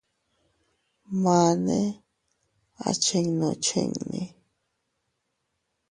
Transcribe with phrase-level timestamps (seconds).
[1.23, 1.79] Mane
[2.87, 4.21] a chinnu chinbi.